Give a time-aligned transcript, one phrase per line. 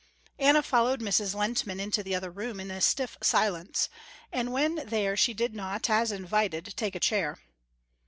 [0.39, 1.35] Anna followed Mrs.
[1.35, 3.87] Lehntman into the other room in a stiff silence,
[4.31, 7.37] and when there she did not, as invited, take a chair.